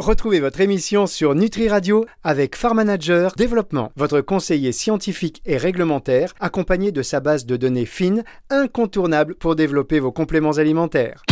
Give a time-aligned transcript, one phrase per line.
[0.00, 6.32] Retrouvez votre émission sur Nutri Radio avec Farm Manager Développement, votre conseiller scientifique et réglementaire,
[6.40, 11.22] accompagné de sa base de données fines, incontournable pour développer vos compléments alimentaires.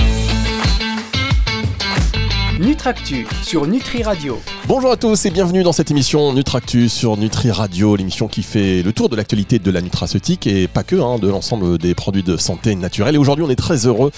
[2.59, 4.37] Nutractu sur Nutri Radio.
[4.67, 8.83] Bonjour à tous et bienvenue dans cette émission Nutractu sur Nutri Radio, l'émission qui fait
[8.83, 12.25] le tour de l'actualité de la nutraceutique et pas que, hein, de l'ensemble des produits
[12.25, 13.15] de santé naturelle.
[13.15, 14.11] Et aujourd'hui, on est très heureux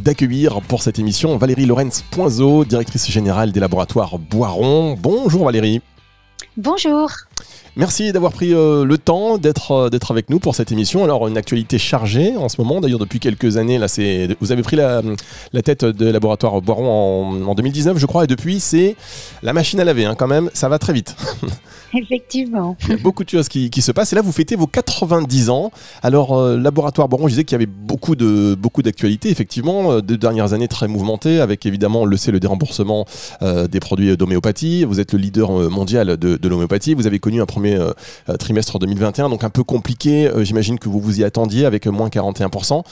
[0.00, 4.96] d'accueillir pour cette émission Valérie Lorenz Poinzeau, directrice générale des laboratoires Boiron.
[4.98, 5.82] Bonjour Valérie.
[6.56, 7.10] Bonjour.
[7.74, 11.04] Merci d'avoir pris euh, le temps d'être euh, d'être avec nous pour cette émission.
[11.04, 12.82] Alors une actualité chargée en ce moment.
[12.82, 15.00] D'ailleurs depuis quelques années là, c'est vous avez pris la,
[15.54, 18.94] la tête de laboratoire Boiron en, en 2019 je crois et depuis c'est
[19.42, 20.50] la machine à laver hein, quand même.
[20.52, 21.16] Ça va très vite.
[21.94, 22.76] Effectivement.
[22.84, 24.12] Il y a beaucoup de choses qui, qui, se passent.
[24.12, 25.70] Et là, vous fêtez vos 90 ans.
[26.02, 29.92] Alors, euh, Laboratoire Boron, je disais qu'il y avait beaucoup de beaucoup d'actualités, effectivement.
[29.92, 33.06] Euh, deux dernières années très mouvementées, avec évidemment, le sait, le déremboursement
[33.42, 34.84] des produits d'homéopathie.
[34.84, 36.94] Vous êtes le leader mondial de, de l'homéopathie.
[36.94, 37.92] Vous avez connu un premier euh,
[38.38, 40.30] trimestre 2021, donc un peu compliqué.
[40.38, 42.82] J'imagine que vous vous y attendiez avec moins 41%.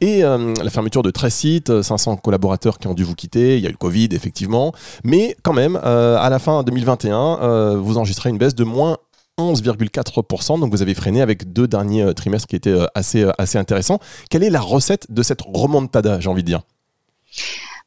[0.00, 3.56] Et la fermeture de 13 sites, 500 collaborateurs qui ont dû vous quitter.
[3.56, 4.72] Il y a eu le Covid, effectivement.
[5.04, 8.98] Mais quand même, à la fin 2021, vous enregistrez une baisse de moins
[9.40, 10.60] 11,4%.
[10.60, 13.58] Donc vous avez freiné avec deux derniers euh, trimestres qui étaient euh, assez, euh, assez
[13.58, 13.98] intéressants.
[14.28, 16.62] Quelle est la recette de cette remontada, j'ai envie de dire?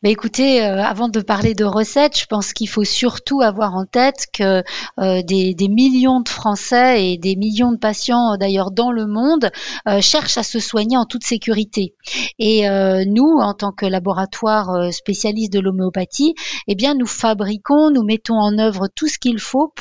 [0.03, 3.85] Bah écoutez, euh, avant de parler de recettes, je pense qu'il faut surtout avoir en
[3.85, 4.61] tête que
[4.99, 9.49] euh, des, millions de Français et des millions de patients d'ailleurs dans le monde
[9.87, 11.95] euh, cherchent à se soigner en toute sécurité.
[12.37, 12.67] Et
[13.05, 16.35] nous, en tant que laboratoire spécialiste de l'homéopathie,
[16.67, 19.71] eh bien nous fabriquons, nous mettons en œuvre tout ce qu'il faut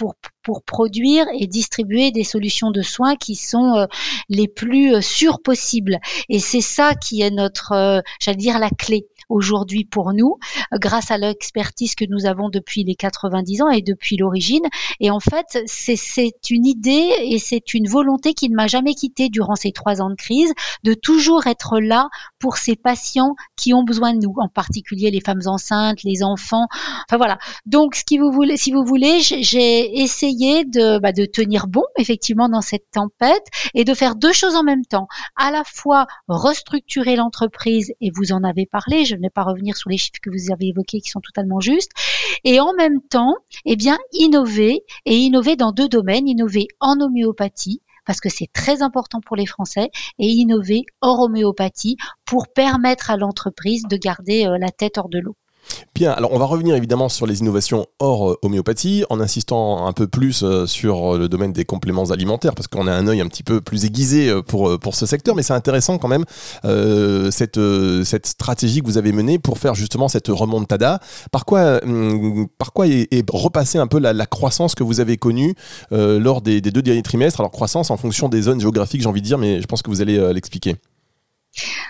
[0.43, 3.87] pour produire et distribuer des solutions de soins qui sont euh,
[4.29, 5.99] les plus euh, sûres possibles.
[6.29, 10.37] Et c'est ça qui est notre, euh, j'allais dire, la clé aujourd'hui pour nous,
[10.73, 14.65] grâce à l'expertise que nous avons depuis les 90 ans et depuis l'origine.
[15.01, 19.29] Et en fait, c'est une idée et c'est une volonté qui ne m'a jamais quitté
[19.29, 20.53] durant ces trois ans de crise,
[20.85, 22.09] de toujours être là
[22.39, 26.67] pour ces patients qui ont besoin de nous, en particulier les femmes enceintes, les enfants.
[27.09, 27.39] Enfin voilà.
[27.67, 31.85] Donc, ce qui vous voulez, si vous voulez, j'ai essayé de, bah, de tenir bon
[31.99, 35.09] effectivement dans cette tempête et de faire deux choses en même temps.
[35.37, 39.89] À la fois restructurer l'entreprise, et vous en avez parlé, je ne pas revenir sur
[39.89, 41.93] les chiffres que vous avez évoqués qui sont totalement justes,
[42.45, 47.81] et en même temps, eh bien, innover et innover dans deux domaines, innover en homéopathie,
[48.05, 53.17] parce que c'est très important pour les Français, et innover hors homéopathie pour permettre à
[53.17, 55.37] l'entreprise de garder euh, la tête hors de l'eau.
[55.95, 59.93] Bien, alors on va revenir évidemment sur les innovations hors euh, homéopathie, en insistant un
[59.93, 63.21] peu plus euh, sur euh, le domaine des compléments alimentaires, parce qu'on a un œil
[63.21, 66.25] un petit peu plus aiguisé pour, pour ce secteur, mais c'est intéressant quand même
[67.31, 67.61] cette,
[68.05, 71.01] cette stratégie que vous avez menée pour faire justement cette remontada.
[71.31, 75.17] Par quoi, hum, par quoi est, est repasser un peu la, croissance que vous avez
[75.17, 75.55] connue
[75.91, 77.41] lors des, des, deux derniers trimestres?
[77.41, 79.91] Alors croissance en fonction des zones géographiques, j'ai envie de dire, mais je pense que
[79.91, 80.77] vous allez l'expliquer.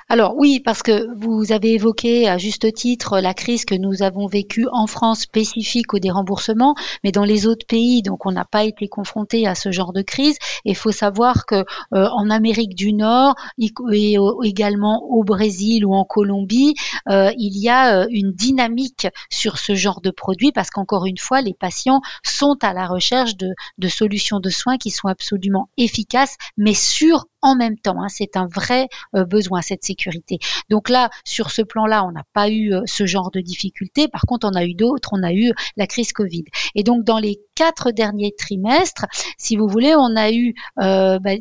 [0.09, 4.27] Alors oui, parce que vous avez évoqué à juste titre la crise que nous avons
[4.27, 6.75] vécue en France spécifique au déremboursement,
[7.05, 10.03] mais dans les autres pays, donc on n'a pas été confronté à ce genre de
[10.03, 10.37] crise.
[10.65, 11.65] Il faut savoir que
[11.95, 16.75] euh, en Amérique du Nord et également au Brésil ou en Colombie,
[17.09, 21.19] euh, il y a euh, une dynamique sur ce genre de produit parce qu'encore une
[21.19, 25.69] fois, les patients sont à la recherche de, de solutions de soins qui sont absolument
[25.77, 28.03] efficaces, mais sûres en même temps.
[28.03, 28.09] Hein.
[28.09, 30.39] C'est un vrai euh, besoin, cette sécurité.
[30.71, 34.09] Donc là, sur ce plan-là, on n'a pas eu euh, ce genre de difficultés.
[34.09, 35.11] Par contre, on a eu d'autres.
[35.13, 36.45] On a eu la crise Covid.
[36.75, 41.33] Et donc, dans les quatre derniers trimestres, si vous voulez, on a eu euh, bah,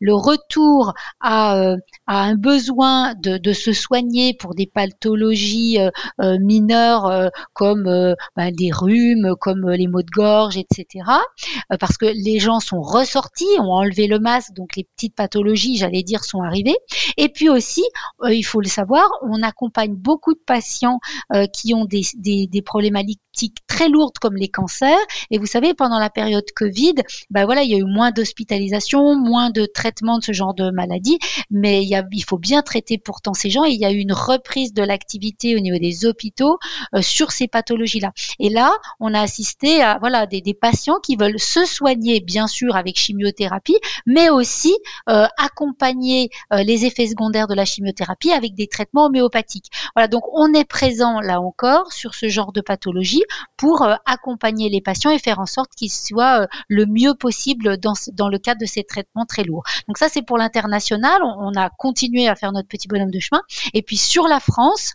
[0.00, 1.74] le retour à,
[2.06, 5.78] à un besoin de, de, se soigner pour des pathologies
[6.18, 11.04] mineures comme bah, des rhumes, comme les maux de gorge, etc.
[11.78, 16.02] parce que les gens sont ressortis, ont enlevé le masque, donc les petites pathologies, j'allais
[16.02, 16.76] dire, sont arrivées.
[17.16, 17.82] Et puis aussi,
[18.28, 20.98] il faut le savoir, on accompagne beaucoup de patients
[21.52, 25.04] qui ont des, des, des problématiques très lourdes comme les cancers.
[25.30, 26.94] Et vous savez, pendant la période Covid,
[27.30, 30.70] ben voilà, il y a eu moins d'hospitalisation, moins de traitement de ce genre de
[30.70, 31.18] maladie,
[31.50, 33.64] mais il, y a, il faut bien traiter pourtant ces gens.
[33.64, 36.58] Et il y a eu une reprise de l'activité au niveau des hôpitaux
[36.94, 38.12] euh, sur ces pathologies-là.
[38.38, 42.46] Et là, on a assisté à voilà des, des, patients qui veulent se soigner, bien
[42.46, 44.72] sûr, avec chimiothérapie, mais aussi
[45.10, 49.70] euh, accompagner euh, les effets secondaires de la chimiothérapie avec des traitements homéopathiques.
[49.96, 53.24] Voilà, donc on est présent là encore sur ce genre de pathologie
[53.56, 53.63] pour
[54.04, 58.38] accompagner les patients et faire en sorte qu'ils soient le mieux possible dans, dans le
[58.38, 59.64] cadre de ces traitements très lourds.
[59.88, 61.22] Donc ça, c'est pour l'international.
[61.22, 63.40] On, a continué à faire notre petit bonhomme de chemin.
[63.74, 64.92] Et puis sur la France,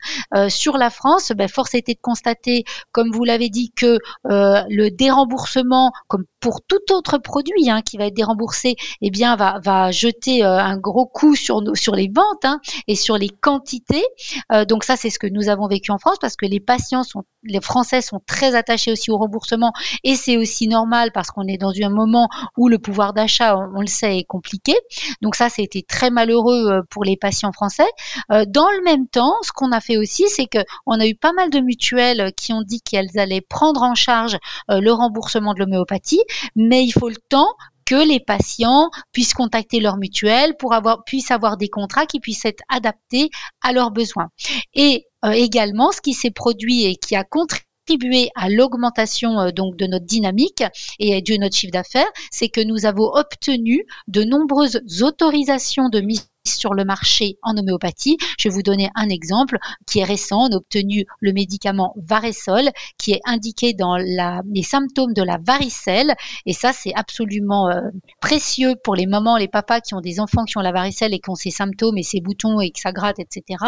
[0.49, 4.89] sur la France, ben, force a été de constater, comme vous l'avez dit, que le
[4.89, 9.91] déremboursement, comme pour tout autre produit hein, qui va être déremboursé, eh bien va, va
[9.91, 14.03] jeter euh, un gros coup sur sur les ventes hein, et sur les quantités.
[14.51, 17.03] Euh, donc ça c'est ce que nous avons vécu en France parce que les patients
[17.03, 19.71] sont les Français sont très attachés aussi au remboursement
[20.03, 22.27] et c'est aussi normal parce qu'on est dans un moment
[22.57, 24.75] où le pouvoir d'achat, on, le sait, est compliqué.
[25.21, 27.87] Donc ça, c'était très malheureux euh, pour les patients français.
[28.29, 31.31] dans le même temps, ce qu'on a fait aussi, c'est que on a eu pas
[31.31, 34.37] mal de mutuelles qui ont dit qu'elles allaient prendre en charge
[34.67, 36.21] le remboursement de l'homéopathie
[36.55, 37.53] mais il faut le temps
[37.85, 42.45] que les patients puissent contacter leur mutuelle pour avoir puissent avoir des contrats qui puissent
[42.45, 43.31] être adaptés
[43.63, 44.29] à leurs besoins.
[44.75, 49.75] Et euh, également, ce qui s'est produit et qui a contribué à l'augmentation euh, donc
[49.75, 50.63] de notre dynamique
[50.99, 56.29] et de notre chiffre d'affaires, c'est que nous avons obtenu de nombreuses autorisations de mise
[56.57, 58.17] sur le marché en homéopathie.
[58.37, 59.57] Je vais vous donner un exemple
[59.87, 60.47] qui est récent.
[60.49, 66.13] On a obtenu le médicament Varesol qui est indiqué dans les symptômes de la varicelle.
[66.45, 67.81] Et ça, c'est absolument euh,
[68.21, 71.19] précieux pour les mamans, les papas qui ont des enfants qui ont la varicelle et
[71.19, 73.63] qui ont ces symptômes et ces boutons et que ça gratte, etc.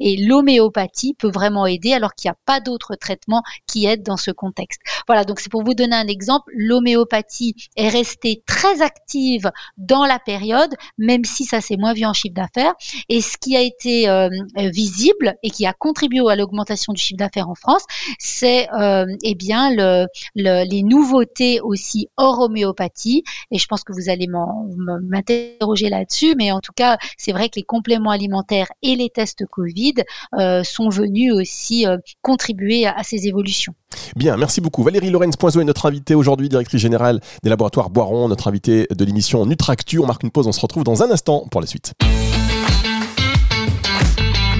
[0.00, 4.16] Et l'homéopathie peut vraiment aider alors qu'il n'y a pas d'autres traitements qui aident dans
[4.16, 4.80] ce contexte.
[5.06, 6.50] Voilà, donc c'est pour vous donner un exemple.
[6.54, 12.14] L'homéopathie est restée très active dans la période, même si ça s'est moins vu en
[12.32, 12.74] d'affaires.
[13.08, 17.18] Et ce qui a été euh, visible et qui a contribué à l'augmentation du chiffre
[17.18, 17.84] d'affaires en France,
[18.18, 23.24] c'est euh, eh bien le, les nouveautés aussi hors homéopathie.
[23.50, 27.56] Et je pense que vous allez m'interroger là-dessus, mais en tout cas, c'est vrai que
[27.56, 29.94] les compléments alimentaires et les tests Covid
[30.34, 31.86] euh, sont venus aussi
[32.22, 33.74] contribuer à, ces évolutions.
[34.16, 34.82] Bien, merci beaucoup.
[34.82, 39.04] Valérie Lorenz Poinzo est notre invitée aujourd'hui, directrice générale des laboratoires Boiron, notre invitée de
[39.04, 39.98] l'émission Nutractu.
[39.98, 41.94] On marque une pause, on se retrouve dans un instant pour la suite.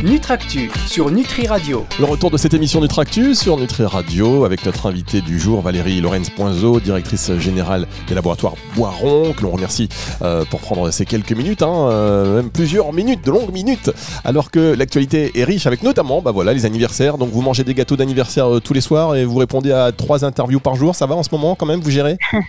[0.05, 1.87] Nutractu sur Nutri Radio.
[1.99, 5.99] Le retour de cette émission Nutractu sur Nutri Radio avec notre invitée du jour Valérie
[6.03, 9.89] Lorenz Poinzo, directrice générale des laboratoires Boiron, que l'on remercie
[10.21, 13.93] euh, pour prendre ces quelques minutes, hein, euh, même plusieurs minutes, de longues minutes,
[14.25, 17.17] alors que l'actualité est riche avec notamment bah voilà, les anniversaires.
[17.17, 20.23] Donc vous mangez des gâteaux d'anniversaire euh, tous les soirs et vous répondez à trois
[20.23, 20.95] interviews par jour.
[20.95, 22.19] Ça va en ce moment quand même Vous gérez?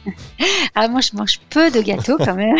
[0.77, 2.57] Ah moi je mange peu de gâteaux quand même.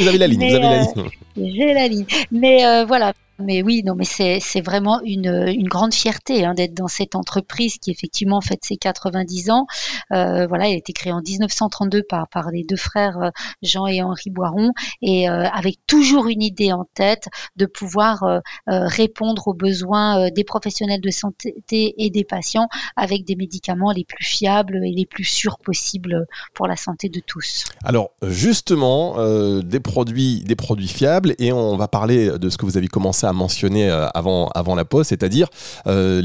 [0.00, 1.10] vous avez la ligne, vous avez la ligne.
[1.36, 2.06] J'ai la ligne.
[2.30, 7.14] Mais voilà, mais oui, non, mais c'est vraiment une, grande fierté hein, d'être dans cette
[7.14, 9.66] entreprise qui effectivement fête ses 90 ans.
[10.12, 13.30] Euh, voilà, elle a été créée en 1932 par, les deux frères euh,
[13.62, 19.48] Jean et Henri Boiron et euh, avec toujours une idée en tête de pouvoir répondre
[19.48, 24.80] aux besoins des professionnels de santé et des patients avec des médicaments les plus fiables
[24.84, 27.64] et les plus sûrs possibles pour la santé de tous.
[27.84, 29.16] Alors justement,
[29.62, 33.21] des produits, des produits fiables et on va parler de ce que vous avez commencé
[33.24, 35.48] à mentionné euh, avant, avant la pause, c'est-à-dire
[35.86, 36.20] euh,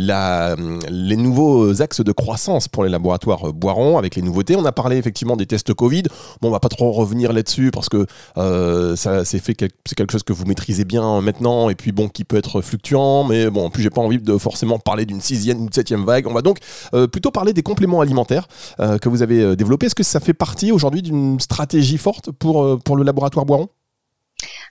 [0.90, 4.56] les nouveaux axes de croissance pour les laboratoires Boiron avec les nouveautés.
[4.56, 6.04] On a parlé effectivement des tests Covid.
[6.42, 8.06] Bon, on va pas trop revenir là-dessus parce que
[8.38, 12.38] euh, ça c'est quelque chose que vous maîtrisez bien maintenant et puis bon qui peut
[12.38, 13.24] être fluctuant.
[13.24, 16.28] Mais bon, en plus j'ai pas envie de forcément parler d'une sixième ou septième vague.
[16.28, 16.60] On va donc
[17.12, 18.48] plutôt parler des compléments alimentaires
[18.78, 19.88] que vous avez développés.
[19.88, 23.70] Est-ce que ça fait partie aujourd'hui d'une stratégie forte pour, pour le laboratoire Boiron?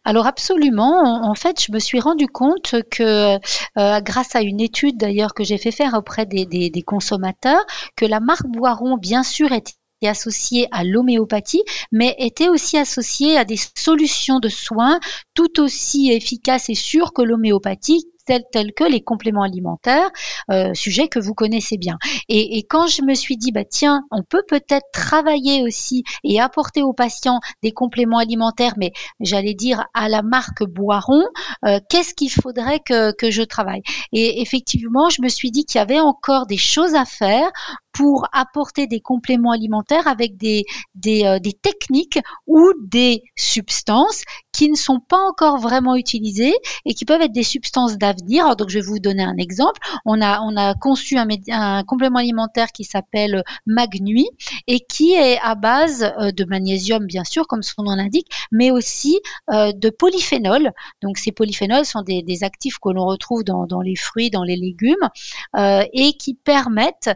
[0.06, 1.28] Alors absolument.
[1.28, 3.34] En fait, je me suis rendu compte que
[3.76, 7.66] euh, grâce à une étude d'ailleurs que j'ai fait faire auprès des, des, consommateurs,
[7.96, 9.74] que la marque Boiron, bien sûr, était
[10.04, 15.00] associée à l'homéopathie, mais était aussi associée à des solutions de soins
[15.34, 20.10] tout aussi efficaces et sûres que l'homéopathie tels, que les compléments alimentaires,
[20.50, 21.98] euh, sujet que vous connaissez bien.
[22.28, 26.82] Et, quand je me suis dit, bah tiens, on peut peut-être travailler aussi et apporter
[26.82, 31.22] aux patients des compléments alimentaires, mais j'allais dire à la marque Boiron,
[31.64, 33.82] euh, qu'est-ce qu'il faudrait que, que je travaille?
[34.12, 37.50] Et effectivement, je me suis dit qu'il y avait encore des choses à faire
[37.96, 40.64] pour apporter des compléments alimentaires avec des,
[41.06, 44.22] euh, des, techniques ou des substances
[44.52, 48.54] qui ne sont pas encore vraiment utilisées et qui peuvent être des substances d'avenir.
[48.56, 49.80] Donc, je vais vous donner un exemple.
[50.04, 54.28] On a, on a conçu un, complément alimentaire qui s'appelle Magnui
[54.66, 58.70] et qui est à base euh, de magnésium, bien sûr, comme son nom l'indique, mais
[58.70, 60.72] aussi euh, de polyphénol.
[61.02, 65.08] Donc, ces polyphénols sont des, actifs que l'on retrouve dans, les fruits, dans les légumes
[65.56, 67.10] et qui permettent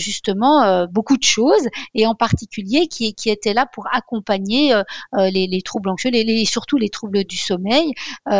[0.00, 4.74] justement beaucoup de choses et en particulier qui, qui étaient là pour accompagner
[5.16, 7.92] les, troubles anxieux, les, surtout les troubles du sommeil.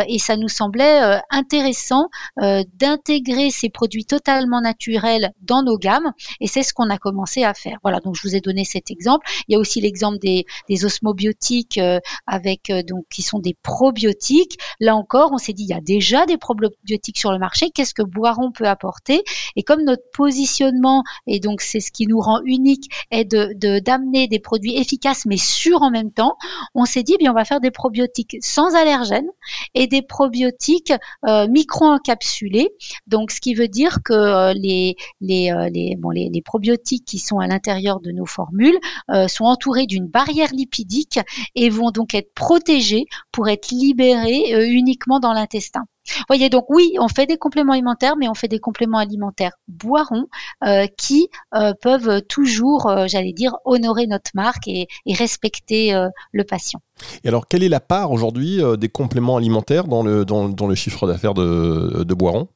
[0.08, 6.62] et ça nous semblait intéressant d'intégrer ces produits totalement naturels dans nos gammes et c'est
[6.62, 7.78] ce qu'on a commencé à faire.
[7.82, 9.26] Voilà, donc je vous ai donné cet exemple.
[9.48, 11.80] Il y a aussi l'exemple des, des osmobiotiques
[12.26, 14.58] avec donc qui sont des probiotiques.
[14.80, 17.70] Là encore, on s'est dit il y a déjà des probiotiques sur le marché.
[17.70, 19.22] Qu'est-ce que Boiron peut apporter?
[19.56, 24.28] Et comme notre positionnement et donc c'est ce qui nous rend unique est de d'amener
[24.28, 26.36] des produits efficaces mais sûrs en même temps,
[26.74, 29.30] on s'est dit bien on va faire des probiotiques sans allergènes
[29.74, 30.92] et des probiotiques
[31.26, 32.70] euh, micro-encapsulés.
[33.06, 37.18] Donc ce qui veut dire que euh, les les euh, les, bon, les, probiotiques qui
[37.18, 38.78] sont à l'intérieur de nos formules
[39.28, 41.20] sont entourés d'une barrière lipidique
[41.54, 45.84] et vont donc être protégés pour être libérés uniquement dans l'intestin.
[46.28, 50.26] Voyez donc oui, on fait des compléments alimentaires, mais on fait des compléments alimentaires boirons
[50.64, 51.28] euh, qui
[51.82, 55.92] peuvent toujours, j'allais dire, honorer notre marque et, respecter
[56.32, 56.80] le patient.
[57.24, 62.14] Et alors, quelle est la part aujourd'hui des compléments alimentaires dans le, chiffre d'affaires de
[62.14, 62.48] Boiron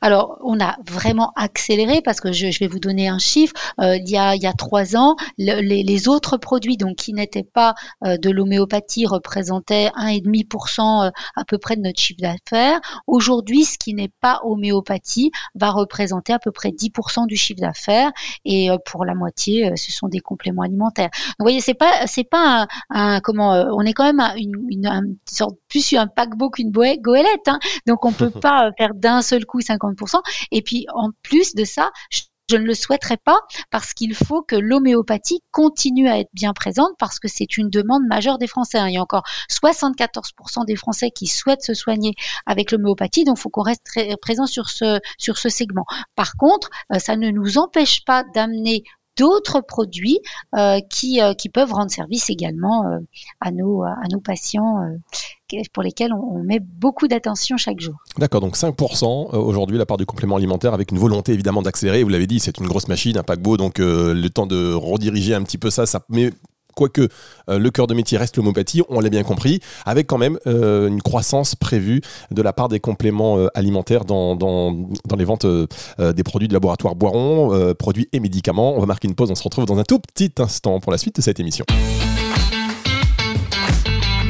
[0.00, 3.54] alors, on a vraiment accéléré parce que je, vais vous donner un chiffre.
[3.80, 7.42] Euh, il, y a, il y a trois ans, les, autres produits donc qui n'étaient
[7.42, 7.74] pas
[8.04, 12.80] euh, de l'homéopathie représentaient 1,5% euh, à peu près de notre chiffre d'affaires.
[13.06, 18.10] Aujourd'hui, ce qui n'est pas homéopathie va représenter à peu près 10% du chiffre d'affaires
[18.44, 21.10] et pour la moitié, ce sont des compléments alimentaires.
[21.38, 25.56] vous voyez, c'est pas c'est pas un, comment on est quand même une, une, sorte
[25.68, 27.58] plus un paquebot qu'une goélette, hein.
[27.86, 29.85] donc on peut pas faire d'un seul coup 50
[30.50, 31.90] et puis en plus de ça,
[32.48, 33.40] je ne le souhaiterais pas
[33.70, 38.06] parce qu'il faut que l'homéopathie continue à être bien présente parce que c'est une demande
[38.06, 38.78] majeure des Français.
[38.78, 38.88] Hein.
[38.88, 42.14] Il y a encore 74% des Français qui souhaitent se soigner
[42.46, 45.86] avec l'homéopathie, donc il faut qu'on reste très présent sur ce, sur ce segment.
[46.14, 48.84] Par contre, euh, ça ne nous empêche pas d'amener
[49.16, 50.20] d'autres produits
[50.56, 52.84] euh, qui, euh, qui peuvent rendre service également
[53.40, 54.96] à, nos, à nos patients
[55.72, 57.94] pour lesquels on, met beaucoup d'attention chaque jour.
[58.18, 62.02] D'accord, donc 5% euh, aujourd'hui la part du complément alimentaire avec une volonté évidemment d'accélérer.
[62.02, 65.34] Vous l'avez dit, c'est une grosse machine, un paquebot, donc euh, le temps de rediriger
[65.34, 66.30] un petit peu ça, ça met
[66.76, 67.08] quoique
[67.50, 71.02] euh, le cœur de métier reste l'homéopathie, on l'a bien compris, avec quand même une
[71.02, 75.46] croissance prévue de la part des compléments alimentaires dans, dans, dans, les ventes
[75.98, 78.74] des produits de laboratoire Boiron, produits et médicaments.
[78.76, 80.98] On va marquer une pause, on se retrouve dans un tout petit instant pour la
[80.98, 81.64] suite de cette émission.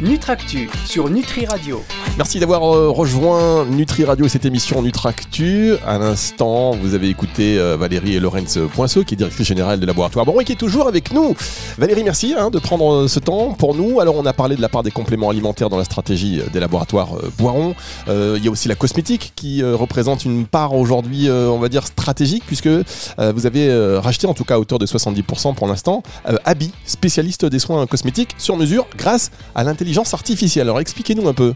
[0.01, 1.83] Nutractu sur Nutri Radio.
[2.19, 5.73] Merci d'avoir euh, rejoint Nutri Radio et cette émission Nutractu.
[5.87, 9.85] À l'instant, vous avez écouté euh, Valérie et Lorenz Poinceau, qui est directrice générale de
[9.87, 11.35] Laboratoire Bon et qui est toujours avec nous.
[11.79, 13.99] Valérie, merci hein, de prendre euh, ce temps pour nous.
[13.99, 17.09] Alors, on a parlé de la part des compléments alimentaires dans la stratégie des laboratoires
[17.39, 17.73] Boiron.
[18.07, 22.43] il y a aussi la cosmétique qui représente une part aujourd'hui, on va dire, stratégique,
[22.45, 26.03] puisque vous avez racheté, en tout cas à hauteur de 70% pour l'instant,
[26.45, 30.67] Abi, spécialiste des soins cosmétiques sur mesure grâce à l'intelligence artificielle.
[30.67, 31.53] Alors expliquez-nous un peu.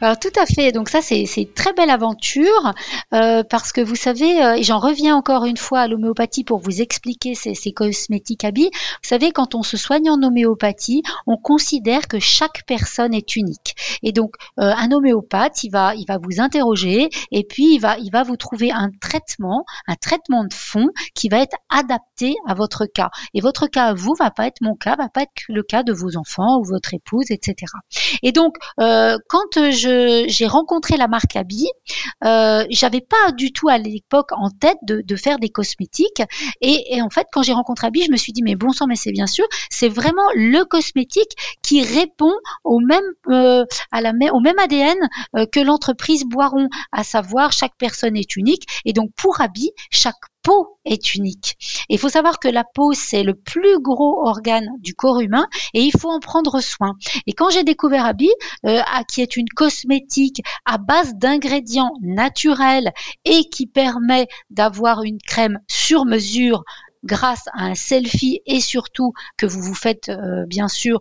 [0.00, 0.72] Alors tout à fait.
[0.72, 2.74] Donc ça c'est une très belle aventure
[3.14, 6.58] euh, parce que vous savez, euh, et j'en reviens encore une fois à l'homéopathie pour
[6.58, 8.70] vous expliquer ces, ces cosmétiques habits.
[8.72, 13.74] Vous savez, quand on se soigne en homéopathie, on considère que chaque personne est unique.
[14.02, 17.98] Et donc euh, un homéopathe, il va, il va vous interroger et puis il va,
[17.98, 22.54] il va vous trouver un traitement, un traitement de fond qui va être adapté à
[22.54, 23.10] votre cas.
[23.34, 25.82] Et votre cas à vous va pas être mon cas, va pas être le cas
[25.82, 27.72] de vos enfants ou votre épouse, etc.
[28.22, 31.66] Et donc quand j'ai rencontré la marque Abi,
[32.24, 36.22] euh, j'avais pas du tout à l'époque en tête de, faire des cosmétiques.
[36.60, 38.96] Et, en fait, quand j'ai rencontré Abi, je me suis dit, mais bon sang, mais
[38.96, 41.32] c'est bien sûr, c'est vraiment le cosmétique
[41.62, 42.32] qui répond
[42.64, 43.64] au même, euh,
[44.32, 44.96] au même ADN
[45.36, 48.66] euh, que l'entreprise Boiron, à savoir chaque personne est unique.
[48.84, 50.14] Et donc, pour Abi, chaque
[50.46, 51.56] peau est unique.
[51.88, 55.80] il faut savoir que la peau, c'est le plus gros organe du corps humain et
[55.80, 56.94] il faut en prendre soin.
[57.26, 58.30] Et quand j'ai découvert Abi,
[58.64, 62.92] euh, qui est une cosmétique à base d'ingrédients naturels
[63.24, 66.62] et qui permet d'avoir une crème sur mesure
[67.02, 71.00] grâce à un selfie et surtout que vous vous faites euh, bien sûr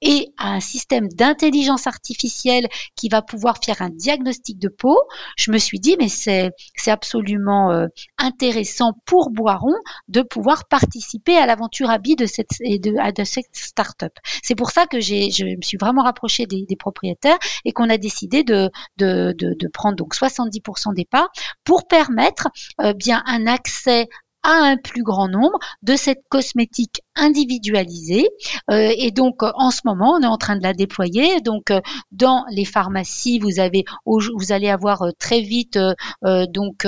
[0.00, 4.98] et à un système d'intelligence artificielle qui va pouvoir faire un diagnostic de peau,
[5.36, 6.52] je me suis dit, mais c'est,
[6.86, 7.86] absolument euh,
[8.16, 9.74] intéressant pour Boiron
[10.08, 14.12] de pouvoir participer à l'aventure Abi de cette, de, cette start-up.
[14.42, 17.98] C'est pour ça que je me suis vraiment rapprochée des, des propriétaires et qu'on a
[17.98, 21.30] décidé de, de, de, de, prendre donc 70% des parts
[21.64, 22.48] pour permettre
[22.80, 24.08] euh, bien un accès
[24.42, 28.28] à un plus grand nombre de cette cosmétique individualisée.
[28.70, 31.40] et donc, en ce moment, on est en train de la déployer.
[31.40, 31.72] Donc,
[32.12, 35.78] dans les pharmacies, vous avez, vous allez avoir très vite
[36.22, 36.86] donc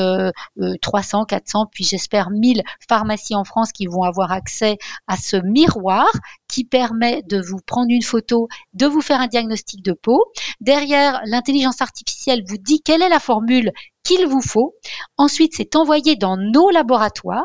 [0.82, 6.06] 300, 400, puis j'espère 1000 pharmacies en France qui vont avoir accès à ce miroir
[6.48, 10.24] qui permet de vous prendre une photo, de vous faire un diagnostic de peau.
[10.60, 13.72] Derrière, l'intelligence artificielle vous dit quelle est la formule
[14.02, 14.74] qu'il vous faut.
[15.16, 17.44] Ensuite, c'est envoyé dans nos laboratoires,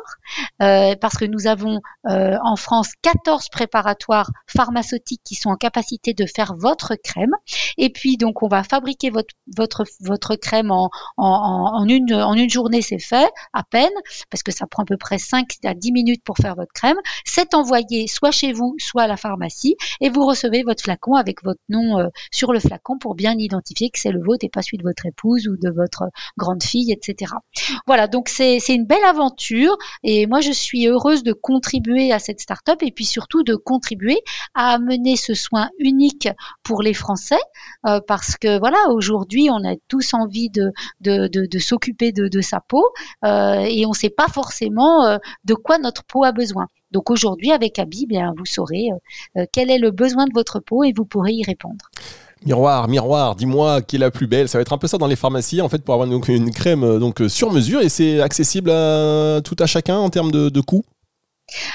[0.61, 6.13] euh, parce que nous avons euh, en France 14 préparatoires pharmaceutiques qui sont en capacité
[6.13, 7.33] de faire votre crème.
[7.77, 12.33] Et puis, donc, on va fabriquer votre, votre, votre crème en, en, en, une, en
[12.33, 13.93] une journée, c'est fait, à peine,
[14.29, 16.97] parce que ça prend à peu près 5 à 10 minutes pour faire votre crème.
[17.25, 21.43] C'est envoyé soit chez vous, soit à la pharmacie, et vous recevez votre flacon avec
[21.43, 24.61] votre nom euh, sur le flacon pour bien identifier que c'est le vôtre et pas
[24.61, 27.33] celui de votre épouse ou de votre grande fille, etc.
[27.87, 32.39] Voilà, donc c'est une belle aventure et moi je suis heureuse de contribuer à cette
[32.81, 34.21] et puis surtout de contribuer
[34.53, 36.29] à amener ce soin unique
[36.63, 37.39] pour les Français
[37.87, 40.71] euh, parce que voilà, aujourd'hui on a tous envie de,
[41.59, 42.85] s'occuper de, sa peau
[43.23, 46.67] euh, et on ne sait pas forcément euh, de quoi notre peau a besoin.
[46.91, 48.87] Donc aujourd'hui, avec Abi, bien, vous saurez
[49.51, 51.89] quel est le besoin de votre peau et vous pourrez y répondre.
[52.45, 54.47] Miroir, miroir, dis-moi qui est la plus belle.
[54.47, 56.51] Ça va être un peu ça dans les pharmacies, en fait, pour avoir donc, une
[56.51, 60.85] crème donc, sur mesure et c'est accessible à tout à chacun en termes de coût?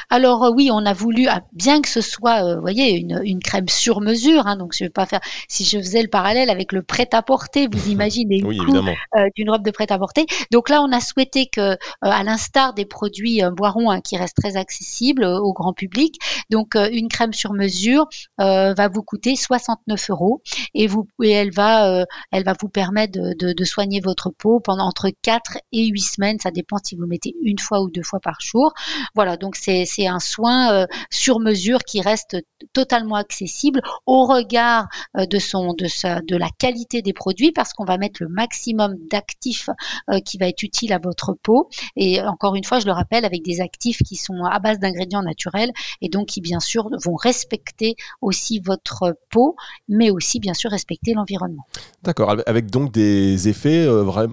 [0.08, 3.40] Alors euh, oui, on a voulu, ah, bien que ce soit, euh, vous voyez, une,
[3.40, 6.72] crème sur mesure, hein, donc je vais pas faire, si je faisais le parallèle avec
[6.72, 10.26] le prêt-à-porter, vous imaginez oui, euh, d'une robe de prêt-à-porter.
[10.50, 14.56] Donc là, on a souhaité que, à l'instar des produits Boiron, hein, qui restent très
[14.56, 16.16] accessibles au grand public,
[16.50, 18.08] donc une crème sur mesure
[18.38, 20.42] va vous coûter 69 euros
[20.74, 24.84] et vous, et elle va, elle va vous permettre de, de, soigner votre peau pendant
[24.84, 28.20] entre 4 et 8 semaines, ça dépend si vous mettez une fois ou deux fois
[28.20, 28.72] par jour.
[29.14, 32.36] Voilà, donc c'est un soin euh, sur mesure qui reste
[32.72, 37.72] totalement accessible au regard euh, de son de sa de la qualité des produits parce
[37.72, 39.70] qu'on va mettre le maximum d'actifs
[40.10, 43.24] euh, qui va être utile à votre peau et encore une fois je le rappelle
[43.24, 47.16] avec des actifs qui sont à base d'ingrédients naturels et donc qui bien sûr vont
[47.16, 49.56] respecter aussi votre peau
[49.88, 51.66] mais aussi bien sûr respecter l'environnement.
[52.02, 53.86] D'accord avec donc des effets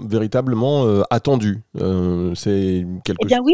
[0.08, 1.62] véritablement attendus.
[2.36, 3.54] c'est quelque eh bien oui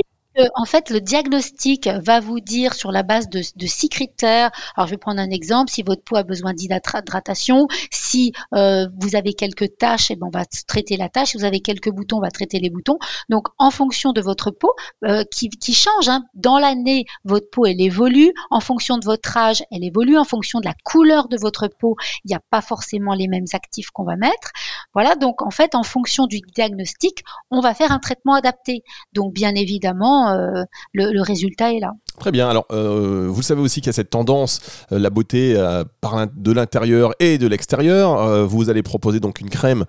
[0.56, 4.52] en fait, le diagnostic va vous dire sur la base de, six critères.
[4.75, 5.72] Alors, je vais prendre un exemple.
[5.72, 10.38] Si votre peau a besoin d'hydratation, si euh, vous avez quelques taches, eh ben, on
[10.38, 11.30] va traiter la tâche.
[11.30, 12.98] Si vous avez quelques boutons, on va traiter les boutons.
[13.30, 14.74] Donc, en fonction de votre peau,
[15.06, 18.34] euh, qui, change, hein, dans l'année, votre peau, elle évolue.
[18.50, 20.18] En fonction de votre âge, elle évolue.
[20.18, 23.46] En fonction de la couleur de votre peau, il n'y a pas forcément les mêmes
[23.54, 24.52] actifs qu'on va mettre.
[24.93, 25.15] Voilà.
[25.15, 28.84] Donc, en fait, en fonction du diagnostic, on va faire un traitement adapté.
[29.13, 31.91] Donc, bien évidemment, euh, le, résultat est là.
[32.19, 32.49] Très bien.
[32.49, 34.59] Alors, euh, vous savez aussi qu'il y a cette tendance,
[34.91, 35.55] euh, la beauté
[36.01, 38.47] par de l'intérieur et de l'extérieur.
[38.47, 39.86] vous allez proposer donc une crème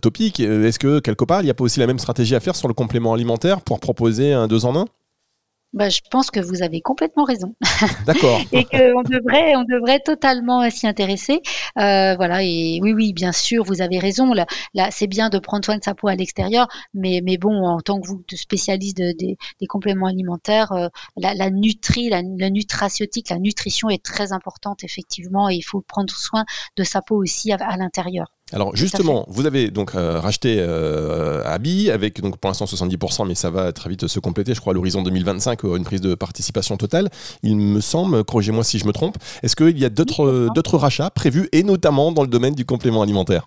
[0.00, 0.40] topique.
[0.40, 2.68] Est-ce que quelque part, il n'y a pas aussi la même stratégie à faire sur
[2.68, 4.86] le complément alimentaire pour proposer un deux en un?
[5.74, 7.54] Bah, je pense que vous avez complètement raison.
[8.06, 8.40] D'accord.
[8.52, 11.42] et qu'on devrait, on devrait totalement s'y intéresser.
[11.78, 12.42] Euh, voilà.
[12.44, 14.32] Et oui, oui, bien sûr, vous avez raison.
[14.32, 17.66] Là, là c'est bien de prendre soin de sa peau à l'extérieur, mais, mais bon,
[17.66, 22.50] en tant que vous, spécialiste de, des compléments alimentaires, euh, la, la, nutri, la, la
[22.50, 26.44] nutraceutique, la nutrition est très importante effectivement, et il faut prendre soin
[26.76, 28.28] de sa peau aussi à l'intérieur.
[28.52, 33.34] Alors justement, vous avez donc euh, racheté euh, Abi avec donc pour l'instant 70%, mais
[33.34, 36.14] ça va très vite se compléter, je crois, à l'horizon 2025, euh, une prise de
[36.14, 37.08] participation totale.
[37.42, 41.48] Il me semble, corrigez-moi si je me trompe, est-ce qu'il y a d'autres rachats prévus,
[41.52, 43.46] et notamment dans le domaine du complément alimentaire?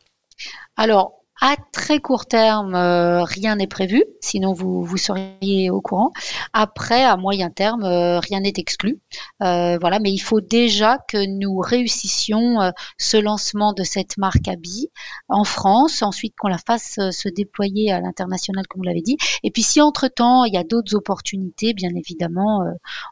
[0.77, 6.11] Alors, à très court terme, euh, rien n'est prévu, sinon vous, vous seriez au courant.
[6.51, 8.99] Après, à moyen terme, euh, rien n'est exclu.
[9.43, 14.89] Euh, voilà, mais il faut déjà que nous réussissions ce lancement de cette marque Abi
[15.29, 19.17] en France, ensuite qu'on la fasse se déployer à l'international, comme vous l'avez dit.
[19.43, 22.63] Et puis, si entre-temps, il y a d'autres opportunités, bien évidemment,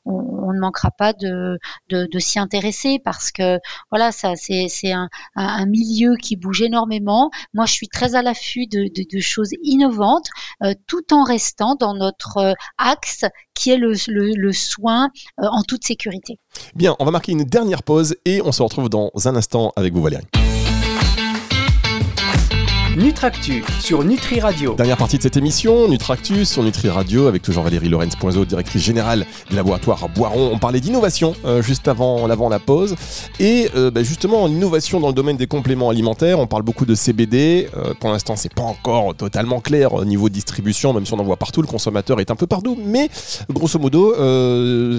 [0.06, 1.60] on, ne manquera pas de
[2.20, 3.60] s'y intéresser parce que,
[3.92, 7.30] voilà, ça c'est un, un milieu qui bouge énormément.
[7.54, 10.28] Moi, je suis très à l'affût de, choses innovantes,
[10.64, 13.96] euh, tout en restant dans notre euh, axe qui est le,
[14.52, 16.40] soin euh, en toute sécurité.
[16.76, 19.94] Bien, on va marquer une dernière pause et on se retrouve dans un instant avec
[19.94, 20.26] vous Valérie.
[22.96, 24.74] Nutractu sur Nutri Radio.
[24.74, 28.84] Dernière partie de cette émission, Nutractus sur Nutri Radio, avec toujours Valérie Lorenz Poinzo, directrice
[28.84, 30.52] générale du laboratoire Boiron.
[30.54, 32.96] On parlait d'innovation euh, juste avant, la pause.
[33.42, 36.40] Et euh, bah, justement, innovation dans le domaine des compléments alimentaires.
[36.40, 37.68] On parle beaucoup de CBD.
[37.76, 41.20] Euh, pour l'instant, c'est pas encore totalement clair au niveau de distribution, même si on
[41.20, 41.62] en voit partout.
[41.62, 42.78] Le consommateur est un peu partout.
[42.82, 43.10] Mais
[43.50, 44.16] grosso modo,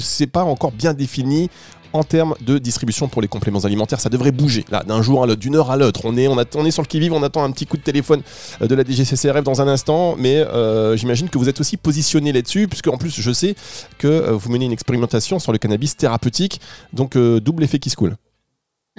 [0.00, 1.48] c'est pas encore bien défini
[1.96, 4.00] en termes de distribution pour les compléments alimentaires.
[4.00, 6.02] Ça devrait bouger, là, d'un jour à l'autre, d'une heure à l'autre.
[6.04, 8.22] On est, on, est sur le qui-vive, on attend un petit coup de téléphone
[8.62, 12.32] euh, de la DGCCRF dans un instant, mais euh, j'imagine que vous êtes aussi positionné
[12.32, 13.54] là-dessus, puisque en plus, je sais
[13.98, 16.60] que euh, vous menez une expérimentation sur le cannabis thérapeutique,
[16.92, 18.16] donc double effet qui se coule.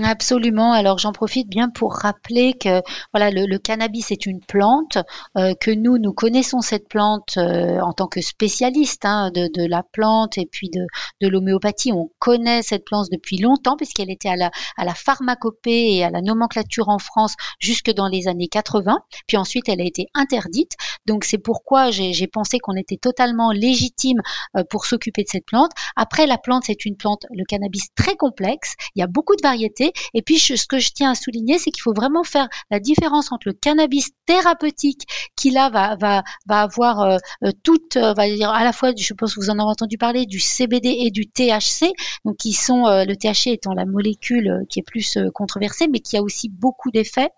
[0.04, 0.74] Absolument.
[0.74, 2.84] Alors j'en profite bien pour rappeler que
[3.16, 5.00] voilà le, cannabis est une plante
[5.40, 9.66] euh, que nous nous connaissons cette plante euh, en tant que spécialiste hein, de, de,
[9.68, 10.86] la plante et puis de,
[11.22, 11.94] de l'homéopathie.
[11.94, 16.12] On connaît cette plante depuis longtemps puisqu'elle était à la, à la pharmacopée et à
[16.12, 19.00] la nomenclature en France jusque dans les années 80.
[19.26, 20.74] Puis ensuite elle a été interdite.
[21.08, 24.22] Donc c'est pourquoi j'ai pensé qu'on était totalement légitime
[24.58, 25.72] euh, pour s'occuper de cette plante.
[25.96, 28.76] Après la plante c'est une plante le cannabis très complexe.
[28.94, 31.72] Il y a beaucoup de variétés et puis, ce que je tiens à souligner, c'est
[31.72, 35.04] qu'il faut vraiment faire la différence entre le cannabis thérapeutique,
[35.36, 37.52] qui là va, va, va avoir euh, euh,
[37.96, 40.40] euh, va dire à la fois, je pense que vous en avez entendu parler, du
[40.40, 41.92] CBD et du THC,
[42.26, 46.22] donc qui sont, le THC étant la molécule qui est plus controversée, mais qui a
[46.22, 47.30] aussi beaucoup d'effets,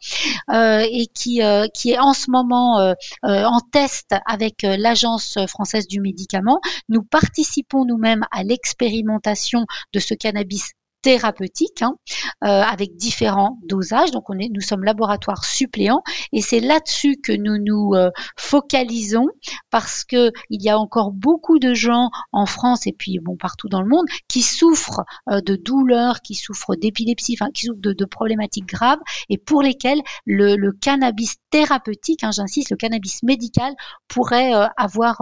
[0.52, 1.42] et qui,
[1.74, 6.62] qui est en ce moment en test avec l'Agence française du médicament.
[6.88, 11.96] Nous participons nous-mêmes à l'expérimentation de ce cannabis thérapeutique hein,
[12.44, 14.12] euh, avec différents dosages.
[14.12, 19.28] Donc on est, nous sommes laboratoire suppléant et c'est là-dessus que nous nous euh, focalisons
[19.70, 23.70] parce que il y a encore beaucoup de gens en France et puis bon partout
[23.70, 27.94] dans le monde qui souffrent euh, de douleurs, qui souffrent d'épilepsie, enfin qui souffrent de,
[27.94, 33.74] de, problématiques graves et pour lesquelles le, le cannabis thérapeutique, hein, j'insiste, le cannabis médical
[34.08, 35.22] pourrait avoir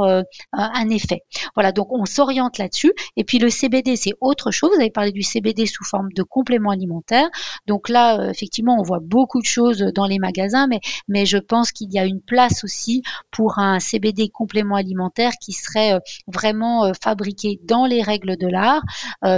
[0.53, 1.21] un effet.
[1.55, 2.93] Voilà, donc on s'oriente là-dessus.
[3.15, 4.71] Et puis le CBD, c'est autre chose.
[4.73, 7.29] Vous avez parlé du CBD sous forme de complément alimentaire.
[7.67, 11.37] Donc là, euh, effectivement, on voit beaucoup de choses dans les magasins, mais, mais je
[11.37, 15.99] pense qu'il y a une place aussi pour un CBD complément alimentaire qui serait euh,
[16.27, 18.81] vraiment euh, fabriqué dans les règles de l'art,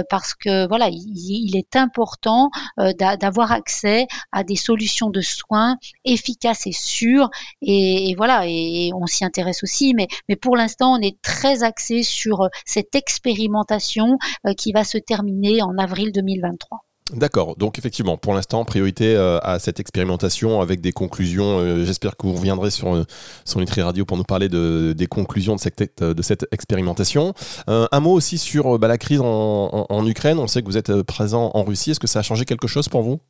[0.08, 2.50] parce que voilà, il, est important
[2.98, 7.28] d'avoir accès à des solutions de soins efficaces et sûres.
[7.62, 12.02] Et, voilà, et, on s'y intéresse aussi, mais, mais pour l'instant, on est très axé
[12.02, 14.18] sur cette expérimentation
[14.56, 16.80] qui va se terminer en avril 2023.
[17.12, 21.58] D'accord, donc effectivement, pour l'instant, priorité euh, à cette expérimentation avec des conclusions.
[21.58, 23.04] Euh, j'espère que vous reviendrez sur, euh,
[23.44, 27.34] sur Nutri Radio pour nous parler de, des conclusions de cette, cette expérimentation.
[27.66, 30.38] un mot aussi sur bah, la crise en, en, Ukraine.
[30.38, 31.90] On sait que vous êtes présent en Russie.
[31.90, 33.20] Est-ce que ça a changé quelque chose pour vous?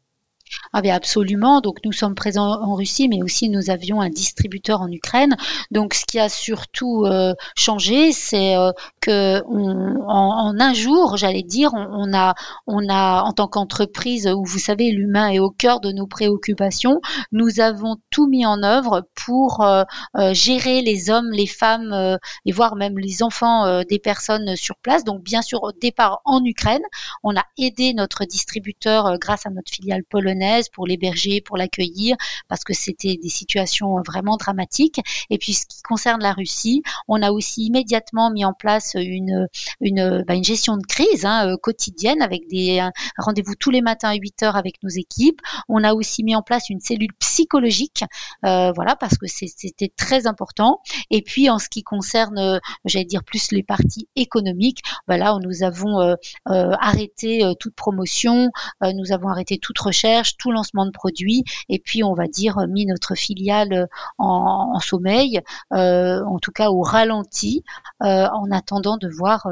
[0.72, 1.60] Ah bien absolument.
[1.60, 5.36] Donc nous sommes présents en Russie, mais aussi nous avions un distributeur en Ukraine.
[5.70, 8.72] Donc ce qui a surtout euh, changé, c'est euh,
[9.08, 12.34] un jour, j'allais dire, on, a,
[12.66, 17.00] on a en tant qu'entreprise où vous savez l'humain est au cœur de nos préoccupations,
[17.32, 19.84] nous avons tout mis en œuvre pour euh,
[20.32, 25.04] gérer les hommes, les femmes et voire même les enfants des personnes sur place.
[25.04, 26.82] Donc bien sûr au départ en Ukraine,
[27.22, 30.39] on a aidé notre distributeur grâce à notre filiale polonaise
[30.72, 32.16] pour l'héberger, pour l'accueillir,
[32.48, 35.00] parce que c'était des situations vraiment dramatiques.
[35.30, 39.48] Et puis, ce qui concerne la Russie, on a aussi immédiatement mis en place une,
[39.80, 42.80] une, bah, gestion de crise hein, euh, quotidienne avec des
[43.18, 45.40] rendez-vous tous les matins à 8 heures avec nos équipes.
[45.68, 48.04] On a aussi mis en place une cellule psychologique,
[48.44, 50.80] euh, voilà, parce que c'était très important.
[51.10, 55.62] Et puis, en ce qui concerne, euh, j'allais dire plus les parties économiques, voilà, nous
[55.62, 58.50] avons arrêté toute promotion,
[58.82, 62.66] nous avons arrêté toute recherche, tout lancement de produits, et puis on va dire euh,
[62.66, 63.86] mis notre filiale euh,
[64.18, 65.40] en, sommeil,
[65.72, 67.64] euh, en tout cas au ralenti,
[68.00, 69.46] en attendant de voir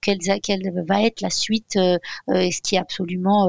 [0.00, 0.18] quelle,
[0.86, 3.48] va être la suite, ce qui est absolument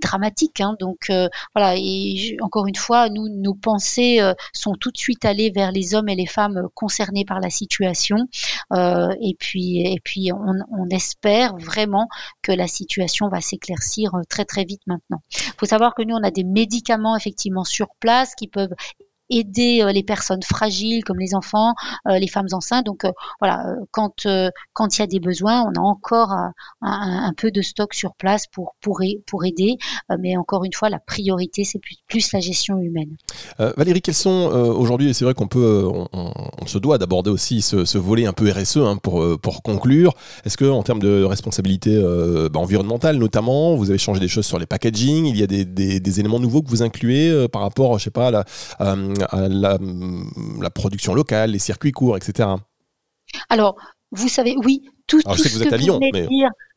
[0.00, 0.60] dramatique.
[0.60, 0.76] Hein.
[0.78, 1.10] Donc
[1.54, 4.20] voilà, et encore une fois, nous, nos pensées
[4.52, 8.28] sont tout de suite allées vers les hommes et les femmes concernés par la situation,
[8.72, 12.08] et puis, et puis on espère vraiment
[12.42, 15.22] que la situation va s'éclaircir très très vite maintenant
[15.62, 18.74] faut savoir que nous, on a des médicaments effectivement sur place qui peuvent
[19.38, 21.74] aider les personnes fragiles comme les enfants,
[22.06, 22.86] les femmes enceintes.
[22.86, 23.04] Donc
[23.40, 24.26] voilà, quand
[24.72, 26.32] quand il y a des besoins, on a encore
[26.80, 29.00] un, peu de stock sur place pour pour,
[29.44, 29.76] aider.
[30.18, 33.16] mais encore une fois, la priorité c'est plus, la gestion humaine.
[33.58, 37.98] Valérie, quels sont aujourd'hui, et c'est vrai qu'on peut, on, se doit d'aborder aussi ce,
[37.98, 40.14] volet un peu RSE hein, pour pour conclure.
[40.44, 42.00] Est-ce que en termes de responsabilité
[42.50, 46.20] bah, environnementale notamment, vous avez changé des choses sur les packaging, il y a des,
[46.20, 48.44] éléments nouveaux que vous incluez euh, par rapport, je sais pas, à la,
[49.32, 49.78] la,
[50.60, 52.48] la production locale, les circuits courts, etc.
[53.48, 53.76] Alors,
[54.10, 56.28] vous savez, oui, tout, Alors, je sais que vous êtes à Lyon, mais...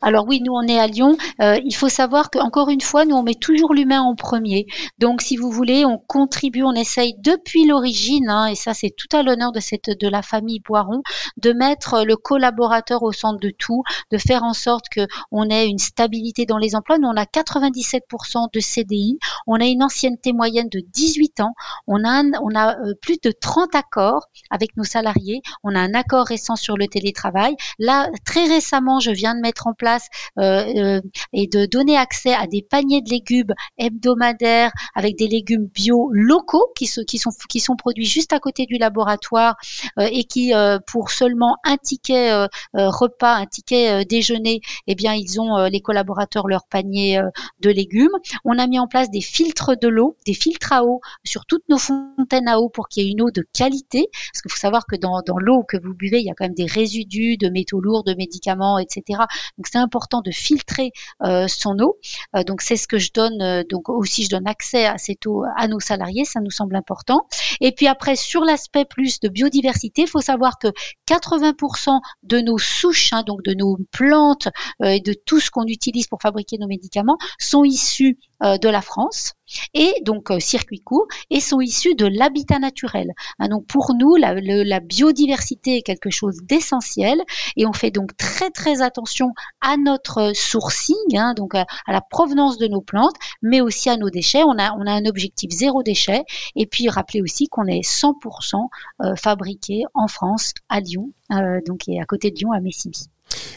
[0.02, 1.18] Alors oui, nous on est à Lyon.
[1.42, 4.68] Euh, il faut savoir qu'encore une fois, nous on met toujours l'humain en premier.
[5.00, 9.08] Donc si vous voulez, on contribue, on essaye depuis l'origine, hein, et ça c'est tout
[9.18, 11.02] à l'honneur de cette de la famille Boiron,
[11.38, 15.68] de mettre le collaborateur au centre de tout, de faire en sorte que on ait
[15.68, 17.00] une stabilité dans les emplois.
[17.00, 21.56] Nous on a 97% de CDI, on a une ancienneté moyenne de 18 ans,
[21.88, 25.94] on a on a euh, plus de 30 accords avec nos salariés, on a un
[25.94, 27.56] accord récent sur le télétravail.
[27.80, 30.08] Là très récemment, je viens de mettre en place
[30.39, 31.01] euh, euh,
[31.34, 36.71] et de donner accès à des paniers de légumes hebdomadaires avec des légumes bio locaux
[36.75, 39.56] qui, qui, sont, qui sont produits juste à côté du laboratoire
[39.99, 40.54] euh, et qui,
[40.88, 46.65] pour seulement un ticket repas, un ticket déjeuner, eh bien, ils ont les collaborateurs leur
[46.67, 47.21] panier
[47.60, 48.15] de légumes.
[48.43, 51.67] On a mis en place des filtres de l'eau, des filtres à eau sur toutes
[51.69, 54.08] nos fontaines à eau pour qu'il y ait une eau de qualité.
[54.12, 56.45] Parce qu'il faut savoir que dans, dans l'eau que vous buvez, il y a quand
[56.45, 59.20] même des résidus de métaux lourds, de médicaments, etc.
[59.58, 60.91] Donc c'est important de filtrer
[61.24, 61.98] euh, son eau.
[62.36, 63.41] Euh, donc c'est ce que je donne.
[63.41, 66.76] Euh, donc aussi je donne accès à cette eau à nos salariés, ça nous semble
[66.76, 67.28] important.
[67.62, 70.68] Et puis après sur l'aspect plus de biodiversité, il faut savoir que
[71.08, 74.48] 80% de nos souches, hein, donc de nos plantes
[74.84, 79.34] et de tout ce qu'on utilise pour fabriquer nos médicaments sont issus de la France
[79.74, 83.13] et donc euh, circuits courts et sont issus de l'habitat naturel.
[83.39, 87.21] Hein, donc pour nous, la, la, biodiversité est quelque chose d'essentiel
[87.56, 92.58] et on fait donc très très attention à notre sourcing, hein, donc à, la provenance
[92.58, 94.43] de nos plantes, mais aussi à nos déchets.
[94.43, 96.24] On a, on a un objectif zéro déchet
[96.56, 98.67] et puis rappelez aussi qu'on est 100%
[99.02, 103.10] euh, fabriqué en France, à Lyon, euh, donc et à côté de Lyon, à Messimy.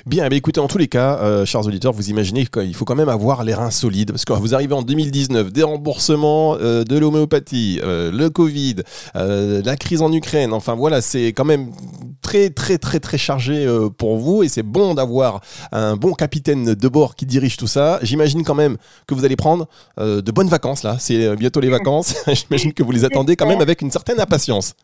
[0.09, 2.95] Bien, eh écoutez, en tous les cas, euh, chers auditeurs, vous imaginez qu'il faut quand
[2.95, 6.97] même avoir les reins solides, parce que vous arrivez en 2019, des remboursements euh, de
[6.97, 8.77] l'homéopathie, euh, le Covid,
[9.15, 11.73] la crise en Ukraine, enfin voilà, c'est quand même
[12.23, 13.67] très très très très chargé
[13.99, 17.99] pour vous, et c'est bon d'avoir un bon capitaine de bord qui dirige tout ça.
[18.03, 22.15] J'imagine quand même que vous allez prendre de bonnes vacances, là, c'est bientôt les vacances,
[22.33, 24.75] j'imagine que vous les attendez quand même avec une certaine impatience.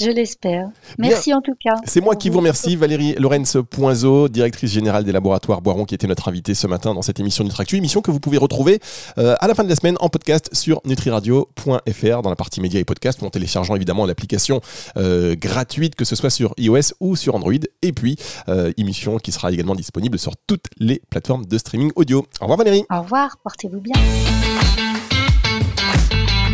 [0.00, 0.70] Je l'espère.
[0.98, 1.74] Merci en tout cas.
[1.84, 6.06] C'est moi qui vous remercie, Valérie Lorenz Poinzo, directrice générale des laboratoires Boiron, qui était
[6.06, 8.80] notre invitée ce matin dans cette émission Nutractu, émission que vous pouvez retrouver
[9.18, 12.80] euh, à la fin de la semaine en podcast sur nutriradio.fr dans la partie médias
[12.80, 14.60] et podcasts, en téléchargeant évidemment l'application
[14.96, 17.52] euh, gratuite, que ce soit sur iOS ou sur Android,
[17.82, 18.16] et puis
[18.48, 22.26] euh, émission qui sera également disponible sur toutes les plateformes de streaming audio.
[22.40, 22.84] Au revoir Valérie.
[22.90, 23.96] Au revoir, portez-vous bien.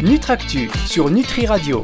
[0.03, 1.83] Nutractu sur Nutri Radio.